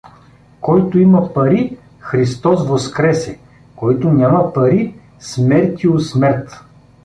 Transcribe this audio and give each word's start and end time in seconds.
—Който 0.61 0.99
има 0.99 1.33
пари— 1.33 1.77
„Христос 1.99 2.67
воскресе“; 2.67 3.39
който 3.75 4.09
няма 4.09 4.53
пари— 4.53 4.95
„Смертию 5.19 5.99
смерт!“ 5.99 6.61